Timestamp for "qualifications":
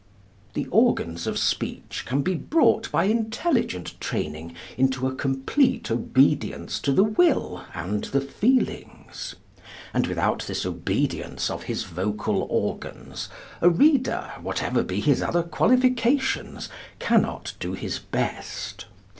15.43-16.67